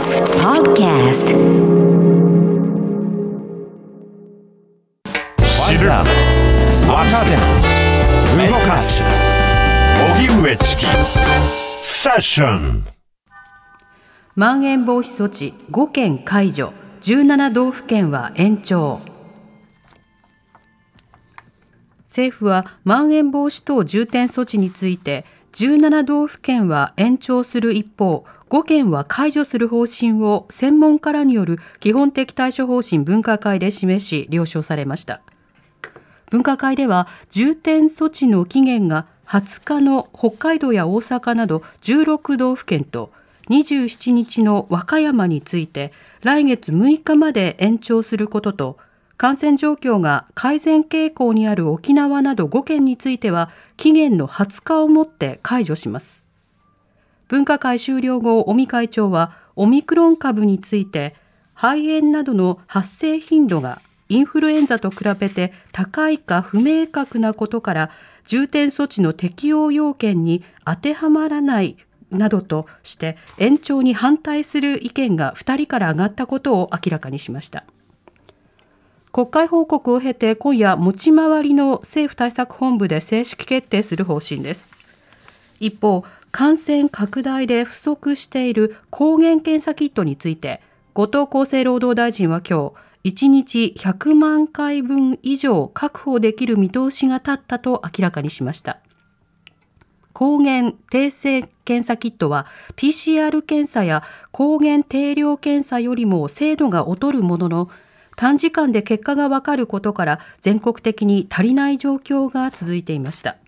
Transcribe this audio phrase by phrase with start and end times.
[0.00, 1.26] TBS Podcast.
[8.48, 9.04] 動かす
[10.16, 10.86] 荻上チキ
[11.82, 12.86] セッション
[14.36, 16.72] まん延防止措置5県解除
[17.02, 19.00] 17道府県は延長。
[22.04, 35.20] 政府はまん延防止等重点措置について17道府県は延長する一方5県は解除する方針を専門家らによる基本的対処方針分科会で示し了承されました。
[36.30, 43.12] 分科会では重点措置の期限が20日の北海道や大阪など16道府県と
[43.48, 45.92] 27日の和歌山について
[46.22, 48.76] 来月6日まで延長することと
[49.20, 56.24] 感染状況が改善傾向にある沖縄など5県については期限の20日をもって解除します。
[57.28, 61.14] 分科会終了後尾身会長はオミクロン株について
[61.52, 67.90] 肺炎などの発生頻度がインフルエンザと比べて高いか不明確なことから
[68.24, 71.76] 重点措置の適用要件に当てはまらない
[72.10, 77.64] などとして延長に反対する意見が2人から上がったことを明らかにしました
[79.12, 84.72] 国会報告を経て今夜持ち回りの政府対策本部で正式決定する方針です。
[85.58, 90.60] 一方感染拡大で不足している抗原検査キットについて
[90.94, 92.72] 後藤厚生労働大臣は今
[93.02, 98.78] 日1日100万回分以上確保できる見通しが立ったと明らかにしました。
[100.12, 107.70] 抗原定性検査キットは PCR 検査や抗原定量検査よりも精度が劣るものの
[108.20, 113.38] 短時間で結果がわかることから全国的に足りない状況が続いていました。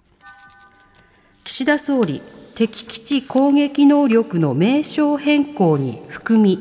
[1.45, 2.23] 岸田総理
[2.55, 6.59] 敵基地攻撃能力の名称変更に含み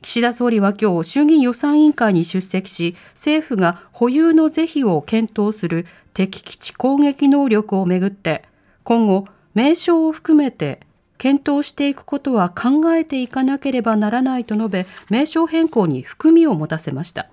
[0.00, 8.44] 岸田総理は今日衆議院予算委員会に出席し政府が保有の是非を検討する敵基地攻撃能力をめぐって
[8.84, 10.80] 今後名称を含めて
[11.18, 17.28] 検討していくことは考えていかなければならないと述べ名称変更に含みを持たせました。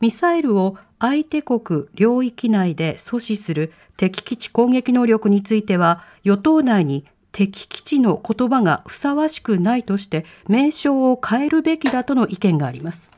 [0.00, 13.12] ミサイルを相手国領域内で阻止する敵基地攻撃能力については与党内に敵基地の言葉がふさわしくないとして名称を変えるべきだとの意見があります。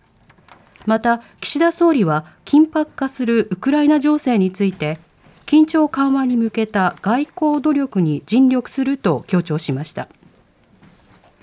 [0.87, 4.99] また岸田総理は緊迫化するウクライナ情勢について
[5.53, 10.09] 緊張緩和に向けた外交努力に尽力すると強調しました。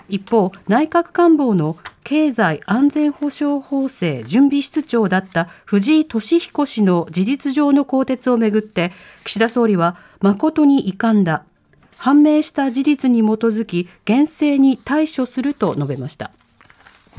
[0.10, 8.92] 一方内閣官房の経済安全保障法制準備室長だった藤井敏彦氏の事実上の更迭をめぐって
[9.26, 11.44] 岸田総理は誠に遺憾だ。
[11.96, 16.32] 判明した事実に基づき厳正に対処すると述べました。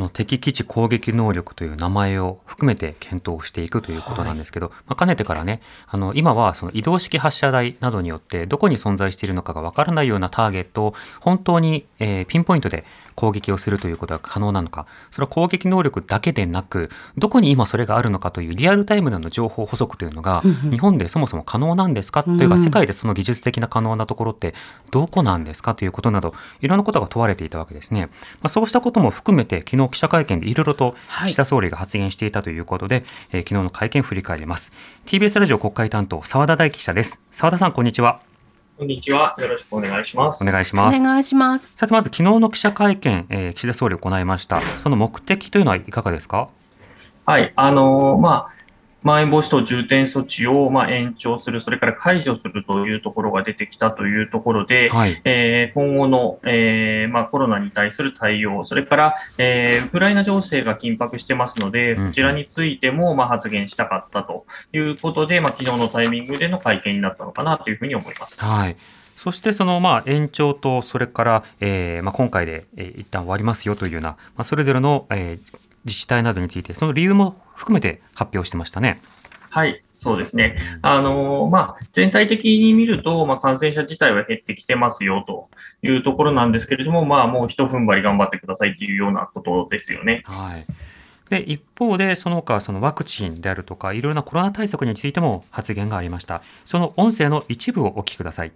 [0.01, 12.87] この敵基地攻撃能力という名前を含めて検討していくということなんですけど、はい、まあ、かねてからねあの今はその移動式発射台などによってどこに存在しているのかがわからないようなターゲットを本当に、えー、ピンポイントで
[13.21, 24.55] 攻撃をするということは可能なのか、それは攻撃能力だけでなく、どこに今それがあるのかというリアルタイムでの情報補足というのが、日本でそもそも可能なんですかというか、世界でその技術的な可能なところって
[24.91, 28.07] どこなんですかということなど、いろんなことが問われていたわけですね。
[28.07, 30.95] まあ、そうしたことも含めて、昨日記者会見でいろいろと
[31.27, 34.73] 岸田総理が発言していたということで、はい、えー、昨日の会見振り返ります。
[35.07, 37.21] TBS ラジオ国会担当、澤田大樹記者です。
[37.31, 38.21] 澤田さん、こんにちは。
[38.79, 39.35] こんにちは。
[39.39, 40.43] よろしくお願いします。
[40.43, 40.99] お願いします。
[40.99, 41.75] お願いします。
[41.77, 44.63] さて、まず昨日の記者会見、えー、岸田総理行いました。
[44.79, 46.49] その目的というのはいかがですか？
[47.27, 47.53] はい。
[47.57, 48.60] あのー、まあ、
[49.03, 68.43] まん延防止等重点措置をまあ延長する、それから解除するというところが出てきたというところで、はい、えー、今後の、えーまあ、コロナに対する対応、それから、えー、ウクライナ情勢が緊迫してますので、そちらについてもまあ発言したかったということで、まあ昨日のタイミングでの会見になったのかなというふうに思います。
[68.45, 68.77] はい。
[69.17, 79.01] そしてそのまあ延長と、それから、えー、まあ今回で、えー、一旦終わりますよというような、まあ、それぞれの、えー、自治体などについて、その理由も含めて発表してましたね。
[79.51, 79.83] はい。
[80.03, 80.57] そうですね。
[80.81, 85.51] あのまあ、全体的に見ると、まあ、感染者自体は減ってきてますよと
[85.87, 90.23] いうところなんですけれども、まあ、もう一踏ん張り頑張ってくださいっていうようなことですよね。
[90.25, 90.67] はい。
[91.29, 96.43] で、一方で、その他、そのワクチンであるとか、いろいろなコロナ対策についても発言がありました。
[96.65, 98.53] その音声の一部をお聞きください。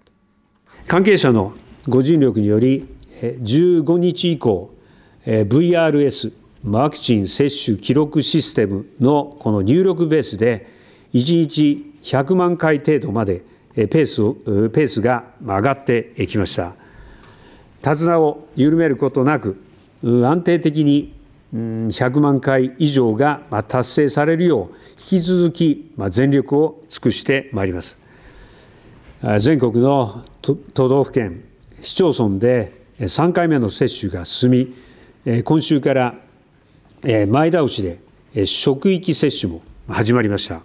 [0.87, 1.53] 関係者の
[1.89, 2.89] ご尽力により、
[3.21, 4.75] 15日以降、
[5.27, 6.33] VRS
[6.67, 10.67] ワクチン接種記録システムのこの入力ベースで
[11.13, 13.43] 1日100万回程度まで
[13.75, 16.75] ペースをペースが上がってきました。
[17.83, 19.63] 手綱を緩めることなく
[20.03, 21.13] 安定的に
[21.53, 27.99] 100万回以上が達成されるよう引き続き全力を尽くしてまいります。
[29.39, 31.45] 全国の都道府県
[31.83, 34.51] 市町村で3回目の接種が進
[35.27, 36.15] み今週から
[37.05, 40.63] 前倒しで職域接種も始まりました。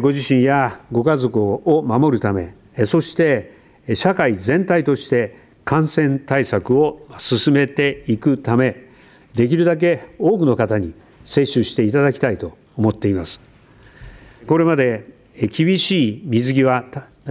[0.00, 2.54] ご自身やご家族を守るため
[2.86, 3.58] そして
[3.94, 5.36] 社会全体として
[5.66, 8.86] 感染対策を進めていくため
[9.34, 10.94] できるだけ多くの方に
[11.24, 13.38] 接種していただきたいと思っています。
[14.46, 15.04] これまで
[15.54, 16.86] 厳しい水際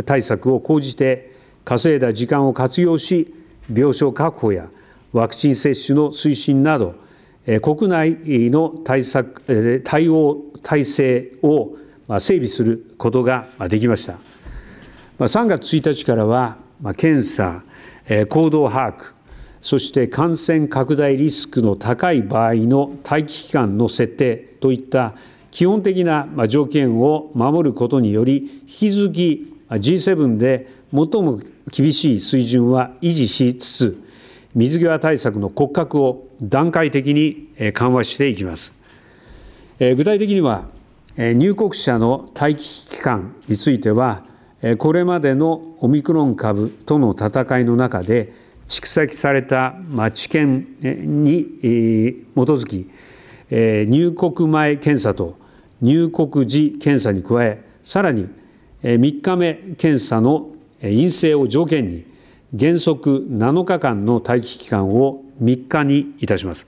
[0.05, 1.35] 対策を講じて
[1.65, 3.33] 稼いだ時間を活用し
[3.73, 4.69] 病床確保や
[5.13, 7.00] ワクチン接種の推進など
[7.61, 8.17] 国内
[8.49, 11.75] の対策対応体制を
[12.19, 14.17] 整備することができました。
[15.19, 16.57] 3月1日からは
[16.97, 17.63] 検査
[18.29, 19.13] 行動把握
[19.61, 25.13] そして感染拡大リスクの高い場合の待機期間の設定といった
[25.51, 31.39] 基本的な条件を守ることにより引き続き G7 で最も
[31.71, 34.03] 厳しい水準は維持しつつ
[34.53, 38.73] 水際対策の骨格を段階的に緩和していきます。
[39.79, 40.65] 具体的には
[41.17, 44.23] 入国者の待機期間については
[44.77, 48.33] これまでのオミクロン株との戦いの中で
[48.67, 49.75] 蓄積された
[50.13, 50.67] 知見
[51.23, 52.89] に基づき
[53.49, 55.35] 入国前検査と
[55.81, 58.29] 入国時検査に加えさらに
[58.83, 60.51] 3日目検査の
[60.81, 62.05] 陰性を条件に
[62.57, 66.67] 原則7日間の待機期間を3日にいたします。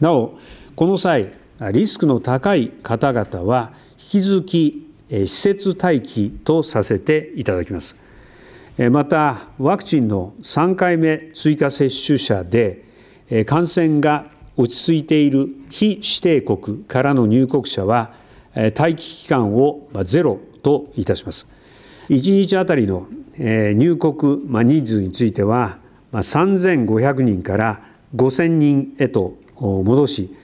[0.00, 0.38] なお
[0.76, 1.32] この際
[1.72, 7.96] リスクの高い方々は引き続き施設待機とさせていただきます。
[8.90, 12.84] またワクチンの3回目追加接種者で
[13.44, 18.12] 感染が落ち着いている非指定国からの入国者は
[18.54, 21.46] 待機期間をゼロといたします。
[22.08, 23.06] 1日あたりの
[23.38, 25.78] 入国人数については
[26.12, 27.80] 3500人から
[28.16, 30.34] 5000人へと戻し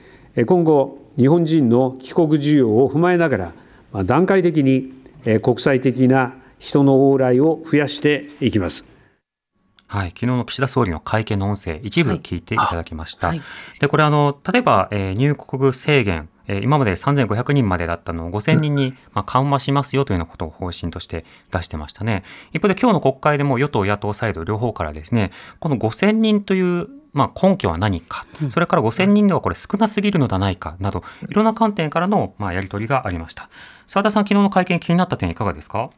[0.45, 3.53] 今後日本人の帰国需要を踏まえなが
[3.93, 4.93] ら段階的に
[5.41, 8.85] 国際的な人の往来を増やしていきます。
[9.87, 13.27] はい、昨日の岸田総理の会見の音声、一部聞いていただきました。
[13.27, 13.41] はい、
[13.79, 22.23] で、これあの、例えば、えー、入国制限、えー、今まで3500人までだったのを5000人に、まあ、緩和しますよというようなことを方針として出してましたね。
[22.53, 33.49] 一方で今日の国会でも与党野党サイド両方からですね、この5000人というまあ、根拠は何か、それから5000人ではこれ少なすぎるのではないかなど、いろんな観点からのまあやり取りがありました。
[33.87, 35.91] 澤田さん、昨日の会見気になった点いかがですか？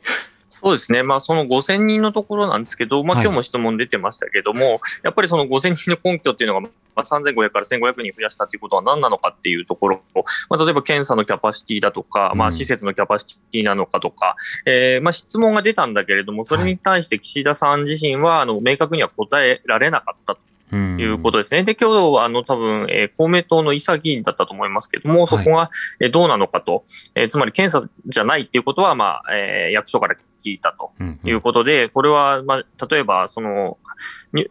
[0.62, 10.02] そうですね、まあ、その5000人のところなんですけど、まあ今日も質問出てましたけども、はい、やっぱりその5000人の根拠っていうのが、まあ、3500から1500人増やしたということは何なのかっていうところ、
[10.50, 14.36] まあ、例えば検査のキャパシティだとか、まあ、施設のキャパシティなのかとか、
[14.66, 20.38] うん、えー、まあ、質問が出たんだけれども、それに対して岸田さん自身はあの明確には答えられなかった
[20.76, 21.64] いうことですね。
[21.64, 25.70] で、今日はあの多分、えー、公明党の伊佐議員だったと思いますけれども、そこが、
[26.02, 26.84] えどうなのかと、
[27.16, 30.92] えー、つまり検査じゃないっていうことは、まあ、えー、役所から聞いたと
[31.24, 33.78] いうことで、これは、まあ、例えば、その、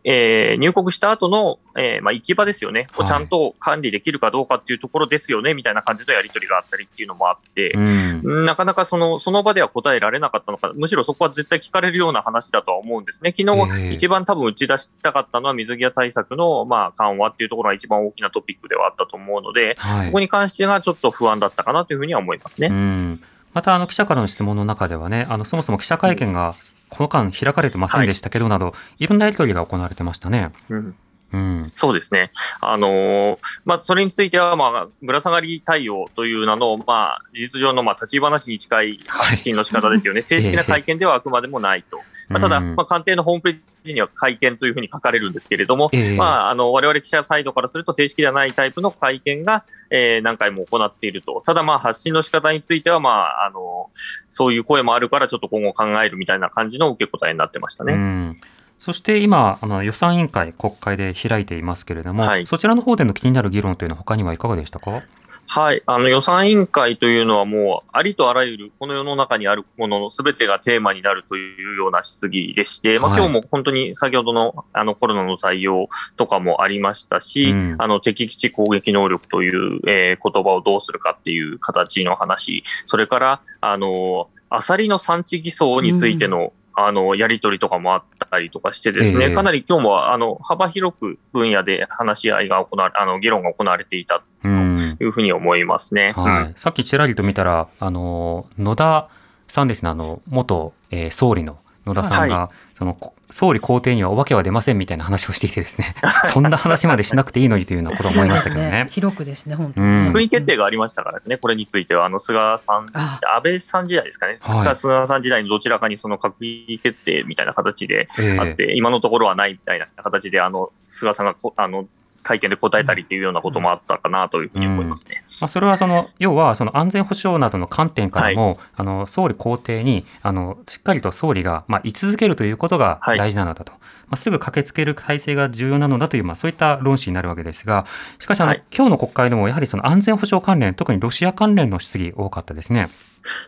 [0.05, 13.33] えー、入国した後の、えー、まあ、行き場ですよね、をちゃんと管理できるかどうかっていうところですよね、みたいな感じのやり取りがあったりっていうのもあって、うん、なかなかそのその場では答えられなかったのか、むしろそこは絶対聞かれるような話だとは思うんですね。
[13.37, 22.69] 昨日、一番多分打ち出したかったのは水際対策の、まあ、緩和っていうところが一番大きなトピックではあったと思うので、はい、そこに関してはちょっと不安だったかなというふうには思いますね。
[22.69, 23.21] うん
[23.57, 26.55] またあの記者からの質問の中ではね、あのそもそも記者会見が
[26.91, 30.53] この間開かれてませんでしたけどなど、はい、いろんなやり取りが行われてましたね。
[30.69, 30.95] うん
[31.33, 32.31] うん、そうですね、
[32.61, 53.89] あのー、まあ、それについては、まあ、ぶら下がり対応という名の、まあ、事実上の、まあ、立ち話に近い発信の仕方ですよね、は い、正式な会見ではあくまでもないと、まあ、ただ、まあ、官邸のホームページ時には会見というふうに書かれるんですけれども、えー、まあ、あの我々記者サイドからすると正式ではないタイプの会見が、えー、何回も行っていると、ただ、まあ、発信の仕方については、まあ、あの
[54.29, 58.37] そういう声もあるから、ちょっと今後考えるみたいな感じの受け答えになってましたね。
[58.79, 65.03] そして今、あの予算委員会、国会で開いていますけれども、はい、そちらの方での気になる議論というのは、他にはいかがでしたか？
[65.49, 96.13] はい、あの予算委員会というのはもうありとあらゆるこの世の中にあるもののすべてがテーマになるというような質疑でして、まあ、今日も本当に先ほどのあのコロナの対応とかもありましたし、うん、あの敵基地攻撃能力という、えー、言葉をどうするかっていう形の話、それからあのアサリの産地偽装についての、うんあのやり取りとかもあったりとかしてですね、えー、かなり今日もあの幅広く分野で話し合いが行われ、あの議論が行われていたというふうに思いますね。
[96.15, 99.09] はい、さっきちらりと見たら、あの野田
[99.49, 102.95] さんですね、あの元、えー、総理の野田さんが、はい、その
[103.31, 105.95] 総理公邸にはお化けは出ませんみたいな話をしていてですね、
[106.33, 108.71] そんな話までしなくていいのにというようなことを思いましたけどね。
[108.71, 108.89] ね。
[108.91, 110.11] 広くですね、本当に、ね。
[110.11, 121.87] 閣議決定がありましたからね、これについては、あの菅さん、安倍さん時代ですかね、はい、菅さん時代のどちらかにその閣議決定みたいな形であって、えー、今のところはないみたいな形で、あの菅さんがあの
[122.27, 125.23] 会見で答えたりっていうようなこともあったかなというふうに思いますね。
[125.41, 133.73] まあ、それはその要はその安全保障などの観点からも、はい、あの総理公邸にあのしっかりと総理がまあ居続けるということが大事なのだと。
[133.73, 137.87] はいまあ、すぐ駆けつける体制が重要なのだという、まあ、そういった論旨になるわけですが、
[138.19, 142.89] しかしあの、はい、今日の国会でもやはりその安全保障関連、特にロシア関連の質疑多かったですね。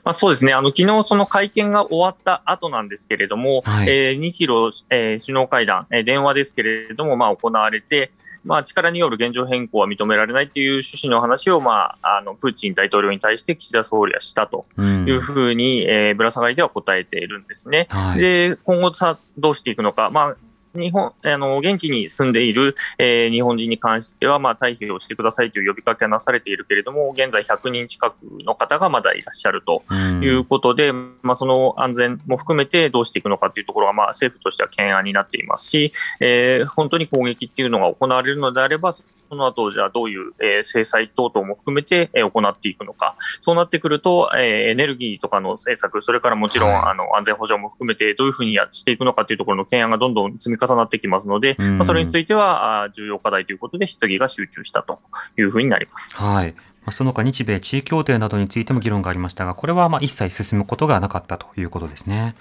[0.05, 8.11] まあ、そうですね、あの昨日その会見が終わった後なんですけれども、はい、えー、日露、えー、首脳会談、えー、電話ですけれども、まあ、行われて、
[8.45, 17.87] まあ、力による現状変更は認められないという趣旨の話を、まあ、あのプーチン大統領に対して岸田総理はしたというふうに、うん、えー、ぶら下がりでは答えているんですね。
[17.91, 20.37] はい、で今後さどうしていくのか、まあ
[20.75, 29.83] 日本あの現地に住んでいる、えー、日本人に関しては、まあ、退避をしてくださいという呼びかけがなされているけれども、現在100人近くの方がまだいらっしゃると
[30.23, 39.03] いうことで、まあ、その安全も含めてどうしていくのかというところが、まあ、政府としては懸案になっていますし、えー、本当に攻撃っていうのが行われるのであれば、そ
[39.37, 55.01] の後じゃあどういう、えー、制裁等々も含めて、えー、行っていくのか、そうなってくると、えー、エネルギーとかの政策、それからもちろん、はい、あの安全保障も含めて、どういうふうにやしていくのかというところの懸案がどんどん積み重なってきますので、まあ、それについてはあ重要課題ということで、質疑が集中したと
[55.39, 56.17] いうふうになります。
[56.17, 56.55] はい
[56.91, 62.35] その他日米地位協定などについても議論がありましたが、これはまあ一切進むことがなかったということですね。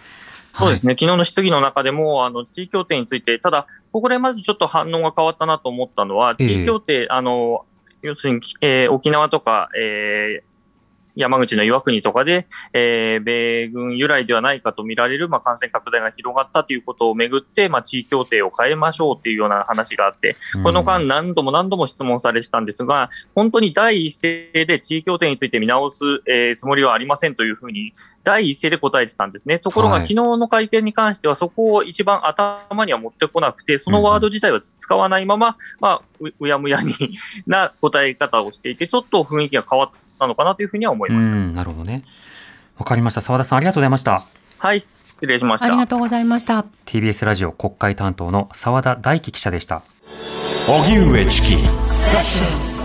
[0.58, 7.66] そうですね、昨日の質疑の中でも、あの地位協定について、ただ、ここでまずちょっと反応が変わったなと思ったのは、地位協定、えー、あの
[8.02, 10.57] 要するに、えー、沖縄とか、えー、
[11.18, 27.94] 山口の岩国とかで、えー、米軍由来ではないかと見られる、まあ、感染拡大が広がったということをめぐって、まあ、地位協定を変えましょうというような話があって、この間、何度も何度も質問されてたんですが、本当に第一声で地位協定について見直す、えー、つもりはありませんというふうに、
[28.24, 29.58] 第一声で答えてたんですね。
[29.58, 36.94] ところが、昨日の会見に関しては、そこを一番頭には持ってこなくて、そのワード自体は使わないまま、まあ、ううやむやに
[37.48, 40.07] な答え方をしていて、ちょっと雰囲気が変わった。
[40.20, 41.36] なのかなというふうには思いました。
[41.36, 42.04] なるほどね。
[42.78, 43.22] わかりました。
[43.22, 44.24] 澤田さんありがとうございました。
[44.60, 45.68] はい、失礼しました。
[45.68, 46.66] ありがとうございました。
[46.86, 49.82] TBS ラジオ国会担当の澤田大樹記者でした。
[50.68, 52.77] 荻上チキ。